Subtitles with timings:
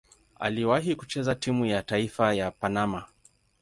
[0.39, 3.05] Aliwahi kucheza timu ya taifa ya Panama.